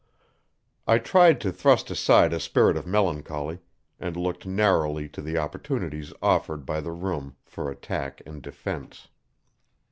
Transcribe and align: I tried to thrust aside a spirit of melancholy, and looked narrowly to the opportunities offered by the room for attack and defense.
I 0.87 0.97
tried 0.97 1.39
to 1.41 1.51
thrust 1.51 1.91
aside 1.91 2.33
a 2.33 2.39
spirit 2.39 2.75
of 2.75 2.87
melancholy, 2.87 3.59
and 3.99 4.17
looked 4.17 4.47
narrowly 4.47 5.07
to 5.09 5.21
the 5.21 5.37
opportunities 5.37 6.11
offered 6.23 6.65
by 6.65 6.81
the 6.81 6.89
room 6.91 7.35
for 7.45 7.69
attack 7.69 8.19
and 8.25 8.41
defense. 8.41 9.09